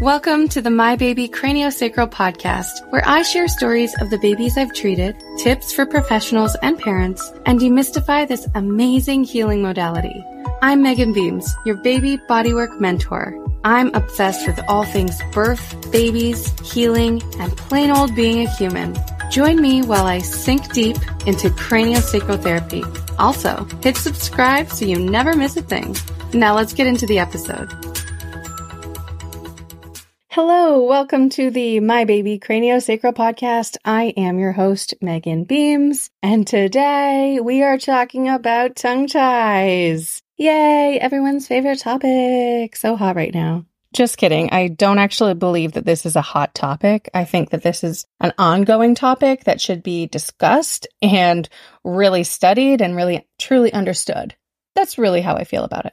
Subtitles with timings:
[0.00, 4.74] Welcome to the My Baby Craniosacral podcast, where I share stories of the babies I've
[4.74, 10.24] treated, tips for professionals and parents, and demystify this amazing healing modality.
[10.62, 13.38] I'm Meaghan Beames, your baby bodywork mentor.
[13.62, 18.96] I'm obsessed with all things birth, babies, healing, and plain old being a human.
[19.30, 22.82] Join me while I sink deep into craniosacral therapy.
[23.18, 25.96] Also, hit subscribe so you never miss a thing.
[26.32, 27.93] Now let's get into the episode.
[30.34, 33.76] Hello, welcome to the My Baby Craniosacral podcast.
[33.84, 40.20] I am your host, Meaghan Beames, and today we are talking about tongue ties.
[40.36, 42.74] Yay, everyone's favorite topic.
[42.74, 43.64] So hot right now.
[43.92, 44.50] Just kidding.
[44.50, 47.08] I don't actually believe that this is a hot topic.
[47.14, 51.48] I think that this is an ongoing topic that should be discussed and
[51.84, 54.34] really studied and really truly understood.
[54.74, 55.92] That's really how I feel about it.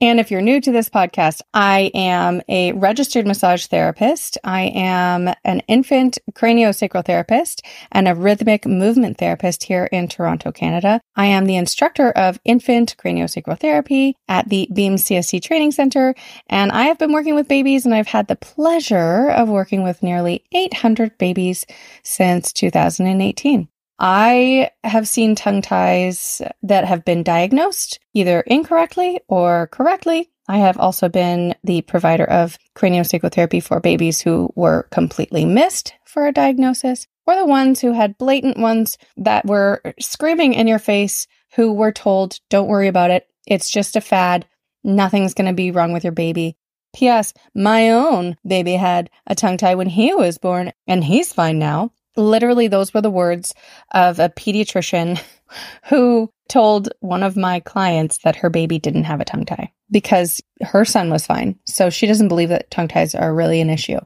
[0.00, 4.38] And if you're new to this podcast, I am a registered massage therapist.
[4.44, 11.00] I am an infant craniosacral therapist and a rhythmic movement therapist here in Toronto, Canada.
[11.16, 16.14] I am the instructor of infant craniosacral therapy at the Beames CST Training Center.
[16.46, 20.04] And I have been working with babies and I've had the pleasure of working with
[20.04, 21.66] nearly 800 babies
[22.04, 23.68] since 2018.
[23.98, 30.30] I have seen tongue ties that have been diagnosed either incorrectly or correctly.
[30.48, 36.26] I have also been the provider of craniosacral for babies who were completely missed for
[36.26, 41.26] a diagnosis, or the ones who had blatant ones that were screaming in your face,
[41.54, 43.26] who were told, don't worry about it.
[43.46, 44.46] It's just a fad.
[44.84, 46.56] Nothing's going to be wrong with your baby.
[46.94, 47.34] P.S.
[47.54, 51.92] My own baby had a tongue tie when he was born, and he's fine now.
[52.18, 53.54] Literally, those were the words
[53.92, 55.20] of a pediatrician
[55.84, 60.42] who told one of my clients that her baby didn't have a tongue tie because
[60.60, 61.58] her son was fine.
[61.64, 64.00] So she doesn't believe that tongue ties are really an issue.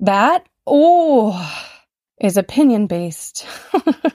[0.00, 1.72] That, oh,
[2.20, 3.46] is opinion based.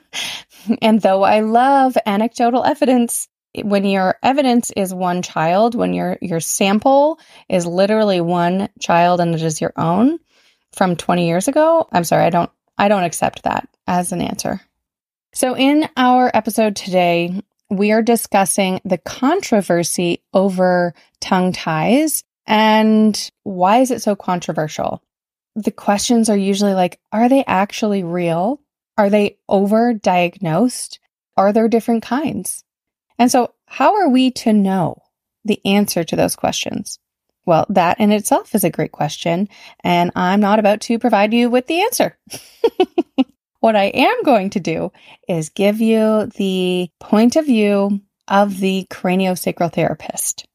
[0.81, 3.27] and though I love anecdotal evidence,
[3.63, 9.33] when your evidence is one child, when your your sample is literally one child and
[9.33, 10.19] it is your own
[10.71, 14.61] from 20 years ago, I'm sorry, I don't I don't accept that as an answer.
[15.33, 23.77] So, in our episode today, we are discussing the controversy over tongue ties and why
[23.77, 25.03] is it so controversial?
[25.55, 28.59] The questions are usually like Are they actually real?
[28.97, 30.99] Are they over diagnosed?
[31.37, 32.63] Are there different kinds?
[33.19, 35.03] And so, how are we to know
[35.45, 36.97] the answer to those questions?
[37.49, 39.49] Well, that in itself is a great question,
[39.83, 42.15] and I'm not about to provide you with the answer.
[43.59, 44.91] what I am going to do
[45.27, 50.45] is give you the point of view of the craniosacral therapist.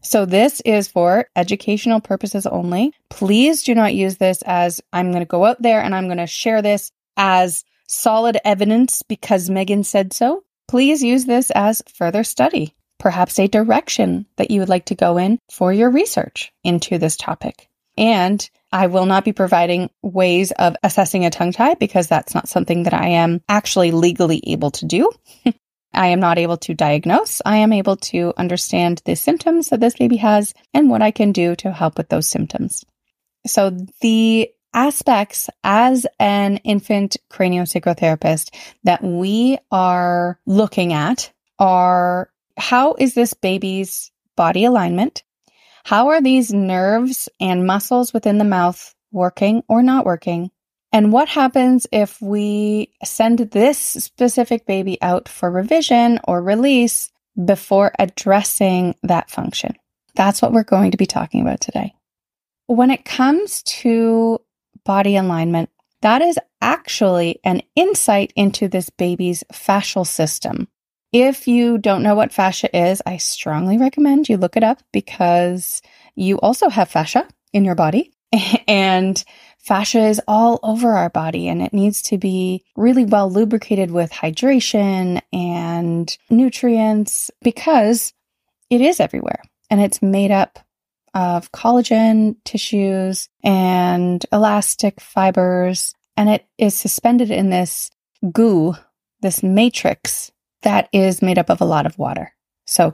[0.00, 2.92] So, this is for educational purposes only.
[3.10, 6.18] Please do not use this as I'm going to go out there and I'm going
[6.18, 10.44] to share this as solid evidence because Meaghan said so.
[10.68, 15.18] Please use this as further study perhaps a direction that you would like to go
[15.18, 17.68] in for your research into this topic.
[17.98, 22.48] And I will not be providing ways of assessing a tongue tie because that's not
[22.48, 25.12] something that I am actually legally able to do.
[25.92, 27.42] I am not able to diagnose.
[27.44, 31.32] I am able to understand the symptoms that this baby has and what I can
[31.32, 32.86] do to help with those symptoms.
[33.46, 42.94] So the aspects as an infant craniosacral therapist that we are looking at are how
[42.98, 45.22] is this baby's body alignment?
[45.84, 50.50] How are these nerves and muscles within the mouth working or not working?
[50.92, 57.10] And what happens if we send this specific baby out for revision or release
[57.44, 59.74] before addressing that function?
[60.14, 61.94] That's what we're going to be talking about today.
[62.66, 64.40] When it comes to
[64.84, 65.70] body alignment,
[66.02, 70.68] that is actually an insight into this baby's fascial system.
[71.14, 75.80] If you don't know what fascia is, I strongly recommend you look it up because
[76.16, 78.10] you also have fascia in your body.
[78.66, 79.22] And
[79.58, 84.10] fascia is all over our body and it needs to be really well lubricated with
[84.10, 88.12] hydration and nutrients because
[88.68, 89.40] it is everywhere
[89.70, 90.58] and it's made up
[91.14, 97.92] of collagen tissues and elastic fibers and it is suspended in this
[98.32, 98.74] goo,
[99.20, 100.32] this matrix
[100.64, 102.34] that is made up of a lot of water.
[102.66, 102.92] So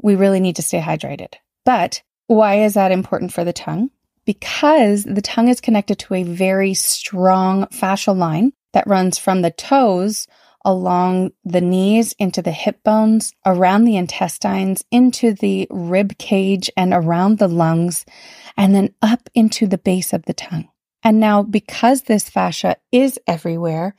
[0.00, 1.34] we really need to stay hydrated.
[1.64, 3.90] But why is that important for the tongue?
[4.24, 9.50] Because the tongue is connected to a very strong fascial line that runs from the
[9.50, 10.26] toes
[10.64, 16.92] along the knees, into the hip bones, around the intestines, into the rib cage and
[16.92, 18.04] around the lungs,
[18.56, 20.68] and then up into the base of the tongue.
[21.04, 23.94] And now, because this fascia is everywhere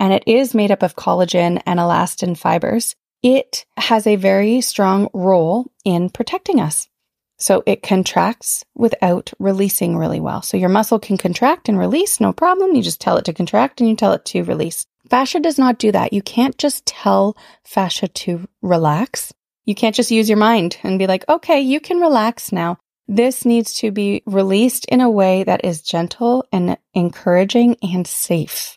[0.00, 5.08] and it is made up of collagen and elastin fibers, it has a very strong
[5.12, 6.88] role in protecting us.
[7.36, 10.42] So it contracts without releasing really well.
[10.42, 12.74] So your muscle can contract and release, no problem.
[12.74, 14.86] You just tell it to contract and you tell it to release.
[15.08, 16.12] Fascia does not do that.
[16.12, 19.32] You can't just tell fascia to relax.
[19.64, 22.78] You can't just use your mind and be like, okay, you can relax now.
[23.08, 28.76] This needs to be released in a way that is gentle and encouraging and safe.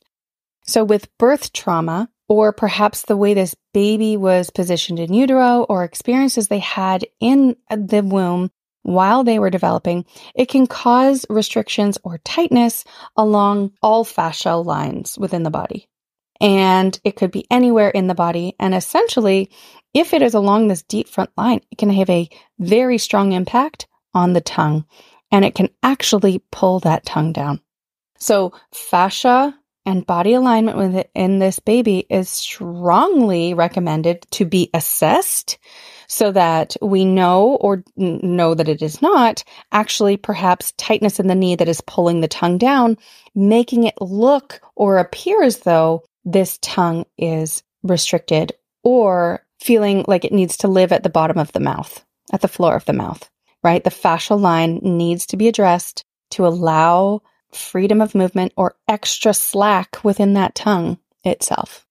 [0.63, 5.83] So with birth trauma, or perhaps the way this baby was positioned in utero or
[5.83, 8.50] experiences they had in the womb
[8.83, 10.06] while they were developing,
[10.36, 12.83] it can cause restrictions or tightness
[13.15, 15.89] along all fascial lines within the body.
[16.42, 18.56] And it could be anywhere in the body.
[18.60, 19.50] And essentially,
[19.94, 22.30] if it is along this deep front line, it can have a
[22.60, 24.86] very strong impact on the tongue
[25.31, 27.62] and it can actually pull that tongue down.
[28.18, 35.57] So fascia and body alignment within this baby is strongly recommended to be assessed
[36.07, 41.35] so that we know or know that it is not actually perhaps tightness in the
[41.35, 42.97] knee that is pulling the tongue down,
[43.33, 48.53] making it look or appear as though this tongue is restricted
[48.83, 52.47] or feeling like it needs to live at the bottom of the mouth, at the
[52.47, 53.29] floor of the mouth
[53.63, 53.83] right?
[53.83, 57.21] The fascial line needs to be addressed to allow
[57.55, 61.85] freedom of movement or extra slack within that tongue itself.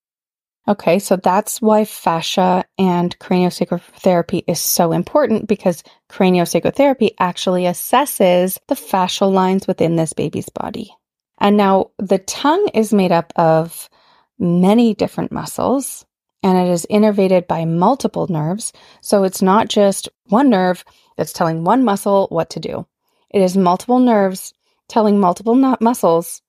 [0.68, 7.64] Okay, so that's why fascia and craniosacral therapy is so important because craniosacral therapy actually
[7.64, 10.94] assesses the fascial lines within this baby's body.
[11.38, 13.90] And now the tongue is made up of
[14.38, 16.06] many different muscles
[16.44, 18.72] and it is innervated by multiple nerves.
[19.00, 20.84] So it's not just one nerve
[21.16, 22.86] that's telling one muscle what to do.
[23.30, 24.52] It is multiple nerves
[24.88, 26.42] telling multiple muscles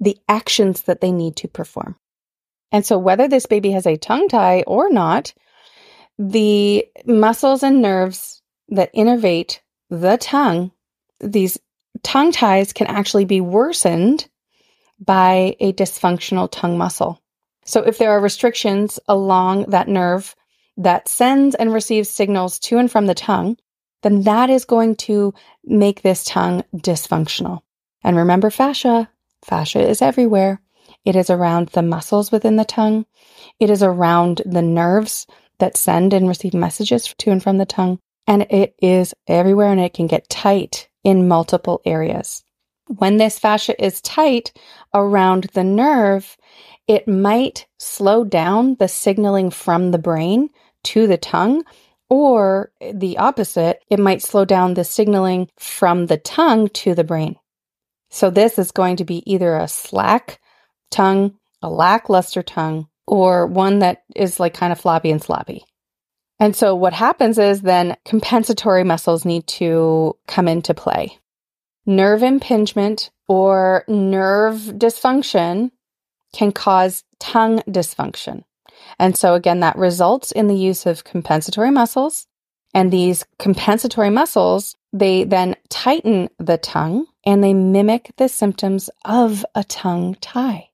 [0.00, 1.96] the actions that they need to perform.
[2.70, 5.32] And so, whether this baby has a tongue tie or not,
[6.18, 10.72] the muscles and nerves that innervate the tongue,
[11.20, 11.58] these
[12.02, 14.28] tongue ties can actually be worsened
[15.00, 17.20] by a dysfunctional tongue muscle.
[17.64, 20.34] So, if there are restrictions along that nerve
[20.76, 23.56] that sends and receives signals to and from the tongue,
[24.02, 25.34] then that is going to
[25.64, 27.60] make this tongue dysfunctional.
[28.02, 29.10] And remember fascia.
[29.44, 30.60] Fascia is everywhere.
[31.04, 33.06] It is around the muscles within the tongue.
[33.60, 35.26] It is around the nerves
[35.58, 37.98] that send and receive messages to and from the tongue.
[38.26, 42.44] And it is everywhere and it can get tight in multiple areas.
[42.86, 44.52] When this fascia is tight
[44.94, 46.36] around the nerve,
[46.86, 50.48] it might slow down the signaling from the brain
[50.84, 51.64] to the tongue
[52.10, 57.04] or eh, the opposite, it might slow down the signaling from the tongue to the
[57.04, 57.36] brain.
[58.10, 60.40] So this is going to be either a slack
[60.90, 65.64] tongue, a lackluster tongue, or one that is like kind of floppy and sloppy.
[66.40, 71.18] And so what happens is then compensatory muscles need to come into play.
[71.84, 75.70] Nerve impingement or nerve dysfunction
[76.32, 78.44] can cause tongue dysfunction.
[78.98, 82.26] And so again, that results in the use of compensatory muscles.
[82.74, 89.44] And these compensatory muscles, they then tighten the tongue and they mimic the symptoms of
[89.54, 90.68] a tongue tie.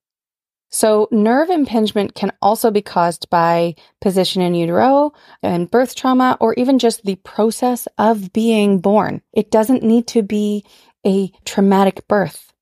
[0.71, 6.53] So nerve impingement can also be caused by position in utero and birth trauma, or
[6.55, 9.23] even just the process of being born.
[9.33, 10.65] It doesn't need to be
[11.07, 12.53] a traumatic birth.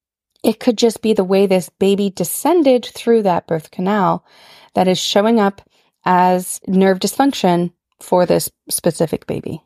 [0.44, 4.26] It could just be the way this baby descended through that birth canal
[4.74, 5.60] that is showing up
[6.04, 9.62] as nerve dysfunction for this specific baby.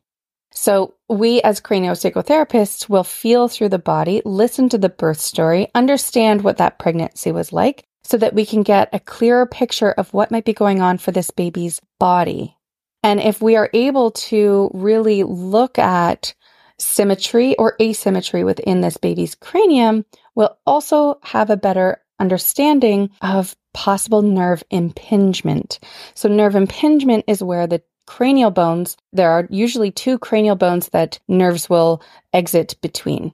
[0.52, 5.68] So we as craniosacral therapists will feel through the body, listen to the birth story,
[5.75, 10.12] understand what that pregnancy was like so that we can get a clearer picture of
[10.14, 12.56] what might be going on for this baby's body.
[13.02, 16.34] And if we are able to really look at
[16.78, 24.23] symmetry or asymmetry within this baby's cranium, we'll also have a better understanding of possible
[24.23, 25.78] nerve impingement.
[26.14, 31.18] So nerve impingement is where the cranial bones, there are usually two cranial bones that
[31.28, 33.32] nerves will exit between.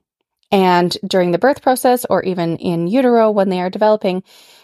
[0.51, 4.23] And during the birth process or even in utero when they are developing,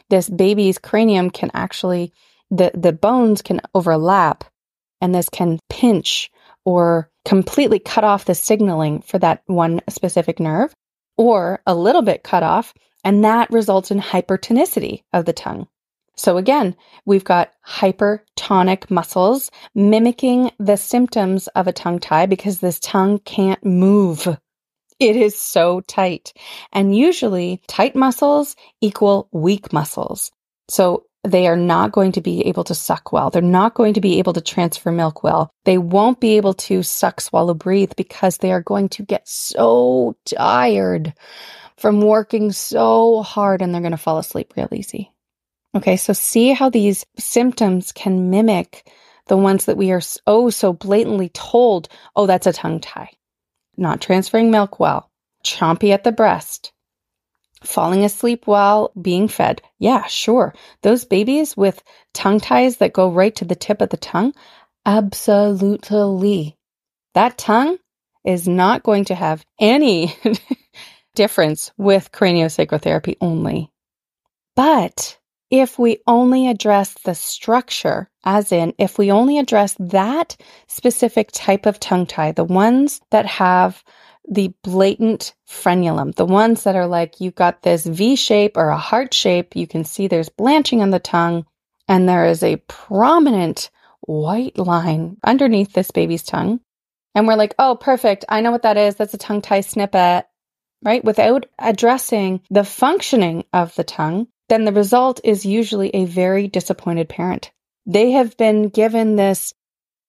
[0.10, 2.14] this baby's cranium can actually,
[2.52, 4.44] the, the bones can overlap
[5.02, 6.30] and this can pinch
[6.66, 10.74] or completely cut off the signaling for that one specific nerve
[11.18, 15.68] or a little bit cut off and that results in hypertonicity of the tongue.
[16.16, 16.76] So again,
[17.06, 23.64] we've got hypertonic muscles mimicking the symptoms of a tongue tie because this tongue can't
[23.64, 24.28] move.
[25.00, 26.34] It is so tight.
[26.74, 30.30] And usually tight muscles equal weak muscles.
[30.68, 33.30] So they are not going to be able to suck well.
[33.30, 35.50] They're not going to be able to transfer milk well.
[35.64, 40.18] They won't be able to suck, swallow, breathe because they are going to get so
[40.26, 41.14] tired
[41.80, 45.12] from working so hard and they're going to fall asleep real easy.
[45.76, 48.90] Okay, so see how these symptoms can mimic
[49.28, 53.12] the ones that we are oh so blatantly told, oh, that's a tongue tie.
[53.78, 55.10] Not transferring milk well,
[55.46, 56.74] chompy at the breast,
[57.64, 59.62] falling asleep while being fed.
[59.78, 60.56] Yeah, sure.
[60.82, 61.84] Those babies with
[62.14, 64.34] tongue ties that go right to the tip of the tongue,
[64.86, 66.58] absolutely.
[67.14, 67.78] That tongue
[68.26, 70.16] is not going to have any
[71.20, 73.70] difference with craniosacral therapy only.
[74.56, 75.20] But
[75.52, 81.66] if we only address the structure, as in, if we only address that specific type
[81.66, 83.84] of tongue tie, the ones that have
[84.30, 88.78] the blatant frenulum, the ones that are like you've got this V shape or a
[88.78, 91.46] heart shape, you can see there's blanching on the tongue,
[91.90, 93.72] and there is a prominent
[94.02, 96.62] white line underneath this baby's tongue.
[97.14, 98.24] And we're like, oh, perfect.
[98.30, 98.96] I know what that is.
[98.96, 100.29] That's a tongue tie snippet,
[100.84, 101.04] right?
[101.04, 107.10] Without addressing the functioning of the tongue, then the result is usually a very disappointed
[107.10, 107.52] parent.
[107.86, 109.54] They have been given this,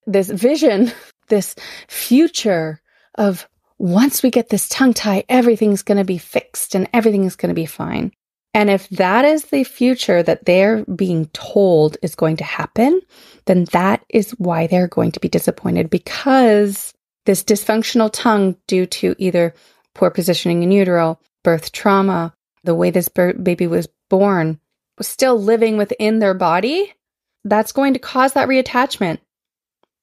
[0.07, 0.93] this vision,
[1.29, 1.55] this
[1.89, 2.81] future
[3.17, 3.49] of
[3.79, 7.55] once we get this tongue tie, everything's going to be fixed and everything's going to
[7.55, 8.12] be fine.
[8.53, 13.00] And if that is the future that they're being told is going to happen,
[13.47, 16.93] then that is why they're going to be disappointed because
[17.27, 19.55] this dysfunctional tongue, due to either
[19.94, 24.61] poor positioning in utero, birth trauma, the way this baby was born
[24.99, 26.92] was still living within their body,
[27.44, 29.18] that's going to cause that reattachment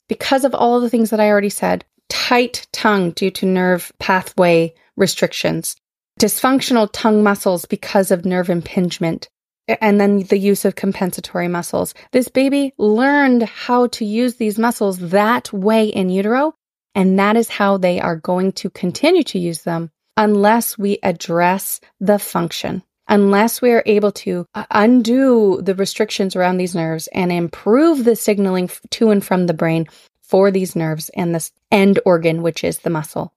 [0.10, 1.86] because of all of the things that I already said.
[2.10, 5.76] Tight tongue due to nerve pathway restrictions,
[6.20, 9.30] dysfunctional tongue muscles because of nerve impingement,
[9.68, 11.94] and then the use of compensatory muscles.
[12.12, 16.56] This baby learned how to use these muscles that way in utero,
[16.98, 21.80] and that is how they are going to continue to use them unless we address
[22.02, 28.04] the function unless we are able to undo the restrictions around these nerves and improve
[28.04, 29.88] the signaling to and from the brain
[30.22, 33.34] for these nerves and this end organ, which is the muscle.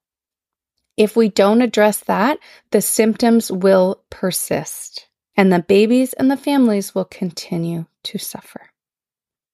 [0.97, 2.39] If we don't address that,
[2.73, 8.71] the symptoms will persist and the babies and the families will continue to suffer.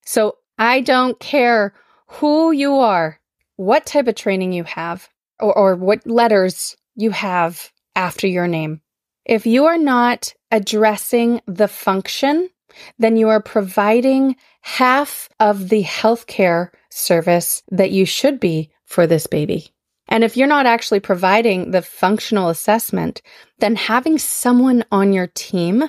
[0.05, 1.75] So I don't care
[2.07, 3.21] who you are,
[3.57, 5.09] what type of training you have,
[5.41, 8.81] or, or what letters you have after your name.
[9.25, 12.49] If you are not addressing the function,
[12.99, 19.27] then you are providing half of the healthcare service that you should be for this
[19.27, 19.71] baby.
[20.09, 23.23] And if you're not actually providing the functional assessment,
[23.59, 25.85] then having someone on your team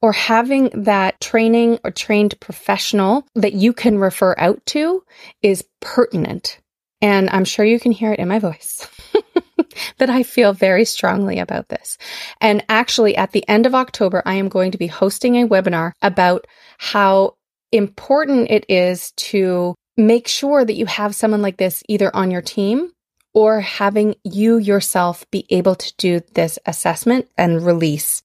[0.00, 5.02] or having that training or trained professional that you can refer out to
[5.42, 6.60] is pertinent.
[7.00, 8.88] And I'm sure you can hear it in my voice.
[9.98, 11.98] that I feel very strongly about this.
[12.40, 15.92] And actually, at the end of October, I am going to be hosting a webinar
[16.02, 16.46] about
[16.78, 17.34] how
[17.72, 22.42] important it is to make sure that you have someone like this either on your
[22.42, 22.90] team
[23.34, 28.22] or having you yourself be able to do this assessment and release,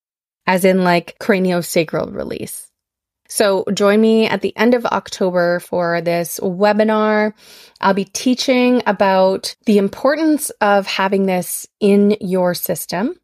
[0.47, 2.69] as in like craniosacral release.
[3.33, 7.33] So join me at the end of October for this webinar.
[7.81, 13.15] I'll be teaching about the importance of having this in your system.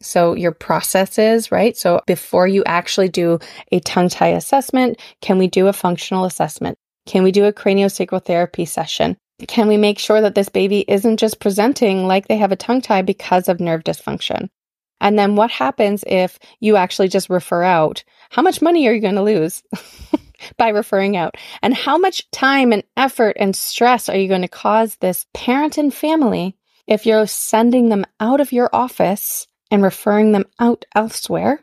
[0.00, 1.76] So your processes, right?
[1.76, 3.40] So before you actually do
[3.72, 6.78] a tongue tie assessment, can we do a functional assessment?
[7.06, 9.16] Can we do a craniosacral therapy session?
[9.48, 12.80] Can we make sure that this baby isn't just presenting like they have a tongue
[12.80, 14.50] tie because of nerve dysfunction?
[15.00, 18.04] And then what happens if you actually just refer out?
[18.30, 19.62] How much money are you going to lose
[20.56, 21.36] by referring out?
[21.62, 25.78] And how much time and effort and stress are you going to cause this parent
[25.78, 26.56] and family
[26.86, 31.60] if you're sending them out of your office and referring them out elsewhere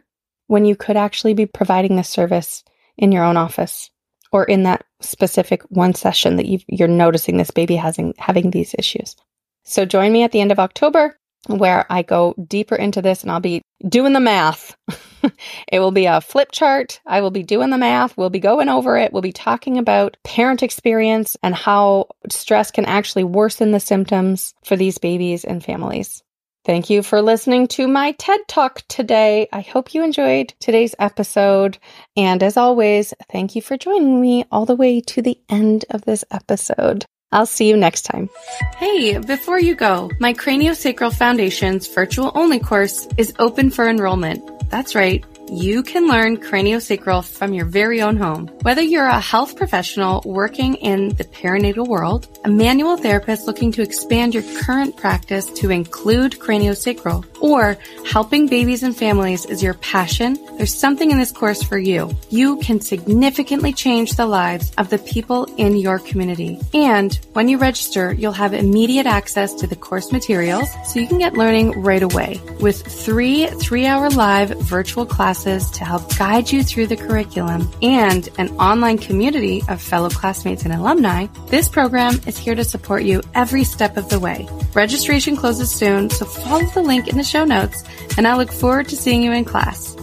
[0.47, 2.63] when you could actually be providing this service
[2.97, 3.89] in your own office
[4.31, 8.75] or in that specific one session that you are noticing this baby having, having these
[8.77, 9.15] issues?
[9.63, 13.31] So join me at the end of October where I go deeper into this and
[13.31, 14.75] I'll be doing the math.
[15.71, 16.99] it will be a flip chart.
[17.05, 18.17] I will be doing the math.
[18.17, 19.11] We'll be going over it.
[19.13, 24.75] We'll be talking about parent experience and how stress can actually worsen the symptoms for
[24.75, 26.23] these babies and families.
[26.65, 29.47] Thank you for listening to my TED Talk today.
[29.53, 31.77] I hope you enjoyed today's episode.
[32.17, 36.05] And as always, thank you for joining me all the way to the end of
[36.05, 37.05] this episode.
[37.31, 38.29] I'll see you next time.
[38.77, 44.41] Hey, before you go, my Craniosacral Foundations virtual only course is open for enrollment.
[44.69, 48.47] That's right you can learn craniosacral from your very own home.
[48.63, 53.81] Whether you're a health professional working in the perinatal world, a manual therapist looking to
[53.81, 60.37] expand your current practice to include craniosacral, or helping babies and families is your passion,
[60.57, 62.15] there's something in this course for you.
[62.29, 66.59] You can significantly change the lives of the people in your community.
[66.73, 71.19] And when you register, you'll have immediate access to the course materials so you can
[71.19, 76.49] get learning right away with three three hour live virtual classes classes to help guide
[76.49, 82.19] you through the curriculum and an online community of fellow classmates and alumni, this program
[82.25, 84.47] is here to support you every step of the way.
[84.73, 87.83] Registration closes soon, so follow the link in the show notes,
[88.17, 89.95] and I look forward to seeing you in class.